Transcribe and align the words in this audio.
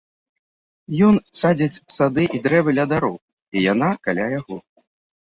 Ён 1.07 1.15
садзіць 1.43 1.81
сады 1.97 2.23
і 2.39 2.43
дрэвы 2.49 2.75
ля 2.81 2.89
дарог, 2.97 3.17
і 3.55 3.71
яна 3.71 3.89
каля 4.09 4.25
яго. 4.39 4.57